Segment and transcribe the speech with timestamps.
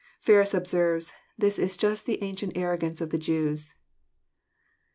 [0.19, 3.75] '"Ferns observes:'* This is just the ancient arrogance of the Jews."